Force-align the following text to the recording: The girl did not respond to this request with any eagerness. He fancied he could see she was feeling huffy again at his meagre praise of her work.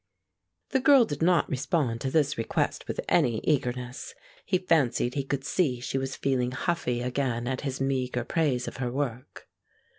The 0.69 0.79
girl 0.79 1.05
did 1.05 1.21
not 1.21 1.47
respond 1.47 2.01
to 2.01 2.09
this 2.09 2.35
request 2.35 2.87
with 2.87 2.99
any 3.07 3.37
eagerness. 3.43 4.15
He 4.43 4.57
fancied 4.57 5.13
he 5.13 5.23
could 5.23 5.43
see 5.45 5.79
she 5.79 5.99
was 5.99 6.15
feeling 6.15 6.53
huffy 6.53 7.03
again 7.03 7.47
at 7.47 7.61
his 7.61 7.79
meagre 7.79 8.23
praise 8.23 8.67
of 8.67 8.77
her 8.77 8.91
work. 8.91 9.47